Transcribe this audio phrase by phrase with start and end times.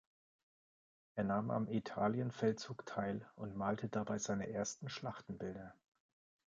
[1.13, 5.75] Er nahm am Italienfeldzug teil und malte dabei seine ersten Schlachtenbilder.